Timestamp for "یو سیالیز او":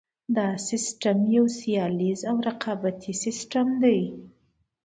1.35-2.35